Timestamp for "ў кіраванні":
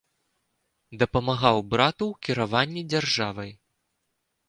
2.09-2.81